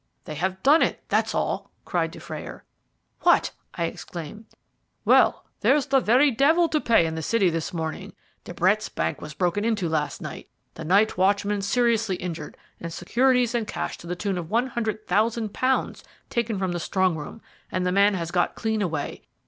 [0.25, 2.63] "They have done it, that's all," cried Dufrayer.
[3.19, 4.45] "What?" I exclaimed.
[5.05, 8.13] "Well, there's the very devil to pay in the City this morning.
[8.43, 13.53] De Brett's bank was broken into last night, the night watchman seriously injured, and securities
[13.53, 17.39] and cash to the tune of one hundred thousand pounds taken from the strong room,
[17.71, 19.21] and the man has got clean away.